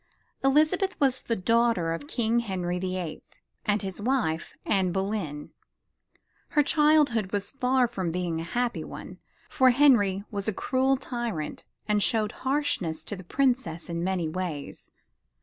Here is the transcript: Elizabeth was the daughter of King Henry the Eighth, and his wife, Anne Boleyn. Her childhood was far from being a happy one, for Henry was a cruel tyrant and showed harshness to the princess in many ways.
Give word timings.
Elizabeth 0.43 0.99
was 0.99 1.21
the 1.21 1.35
daughter 1.35 1.93
of 1.93 2.07
King 2.07 2.39
Henry 2.39 2.79
the 2.79 2.97
Eighth, 2.97 3.35
and 3.67 3.83
his 3.83 4.01
wife, 4.01 4.55
Anne 4.65 4.91
Boleyn. 4.91 5.51
Her 6.47 6.63
childhood 6.63 7.31
was 7.31 7.51
far 7.51 7.87
from 7.87 8.11
being 8.11 8.41
a 8.41 8.43
happy 8.43 8.83
one, 8.83 9.19
for 9.47 9.69
Henry 9.69 10.23
was 10.31 10.47
a 10.47 10.53
cruel 10.53 10.97
tyrant 10.97 11.65
and 11.87 12.01
showed 12.01 12.31
harshness 12.31 13.03
to 13.03 13.15
the 13.15 13.23
princess 13.23 13.91
in 13.91 14.03
many 14.03 14.27
ways. 14.27 14.89